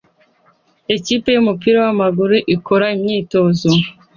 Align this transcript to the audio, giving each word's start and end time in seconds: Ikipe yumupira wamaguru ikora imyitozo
Ikipe 0.95 1.27
yumupira 1.35 1.77
wamaguru 1.85 2.35
ikora 2.55 2.85
imyitozo 2.95 3.69